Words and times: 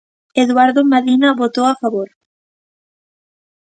Eduardo 0.43 0.81
Madina 0.91 1.37
votou 1.41 1.65
a 1.69 1.75
favor. 1.81 2.09